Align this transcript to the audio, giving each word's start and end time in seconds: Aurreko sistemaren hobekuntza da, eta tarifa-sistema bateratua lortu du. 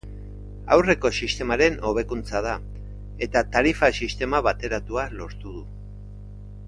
Aurreko 0.75 1.09
sistemaren 1.25 1.77
hobekuntza 1.89 2.41
da, 2.47 2.55
eta 3.27 3.45
tarifa-sistema 3.57 4.41
bateratua 4.49 5.05
lortu 5.21 5.55
du. 5.61 5.63